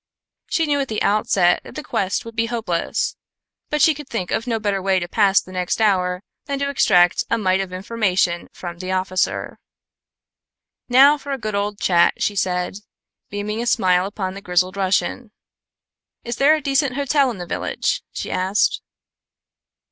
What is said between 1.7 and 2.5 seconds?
the quest would be